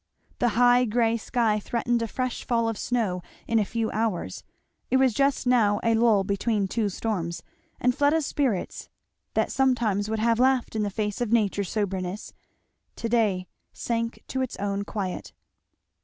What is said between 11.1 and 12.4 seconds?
of nature's soberness,